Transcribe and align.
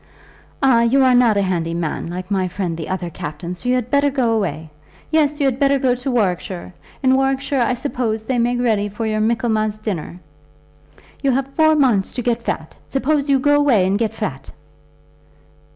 "Ah, 0.63 0.81
you 0.81 1.03
are 1.03 1.13
not 1.13 1.37
a 1.37 1.43
handy 1.43 1.75
man, 1.75 2.09
like 2.09 2.31
my 2.31 2.47
friend 2.47 2.75
the 2.75 2.89
other 2.89 3.11
captain, 3.11 3.53
so 3.53 3.69
you 3.69 3.75
had 3.75 3.91
better 3.91 4.09
go 4.09 4.33
away. 4.33 4.71
Yes; 5.11 5.39
you 5.39 5.45
had 5.45 5.59
better 5.59 5.77
go 5.77 5.93
to 5.93 6.09
Warwickshire. 6.09 6.73
In 7.03 7.13
Warwickshire, 7.15 7.61
I 7.61 7.75
suppose, 7.75 8.23
they 8.23 8.39
make 8.39 8.59
ready 8.59 8.89
for 8.89 9.05
your 9.05 9.19
Michaelmas 9.21 9.77
dinners. 9.77 10.17
You 11.21 11.29
have 11.33 11.49
four 11.53 11.75
months 11.75 12.13
to 12.13 12.23
get 12.23 12.41
fat. 12.41 12.73
Suppose 12.87 13.29
you 13.29 13.37
go 13.37 13.55
away 13.55 13.85
and 13.85 13.99
get 13.99 14.11
fat." 14.11 14.49